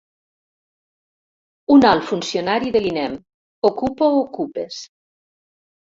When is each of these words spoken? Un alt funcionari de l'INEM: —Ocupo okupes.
Un 1.75 1.85
alt 1.91 2.07
funcionari 2.13 2.73
de 2.77 2.83
l'INEM: 2.87 3.19
—Ocupo 3.71 4.11
okupes. 4.25 4.85